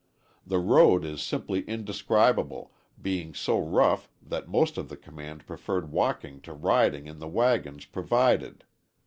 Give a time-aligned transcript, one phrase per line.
[0.47, 6.41] The road is simply indescribable, being so rough that most of the command preferred walking
[6.41, 8.65] to riding in the wagons provided.